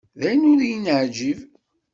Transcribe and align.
D 0.19 0.21
ayen 0.29 0.47
ur 0.51 0.61
yi-neɛǧib. 0.69 1.39